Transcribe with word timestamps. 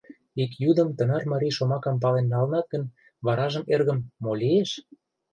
—Ик 0.43 0.51
йӱдым 0.61 0.89
тынар 0.97 1.23
марий 1.31 1.53
шомакым 1.57 1.95
пален 2.03 2.25
налынат 2.33 2.65
гын, 2.73 2.83
варажым, 3.25 3.63
эргым, 3.73 3.99
мо 4.23 4.31
лиеш? 4.41 4.71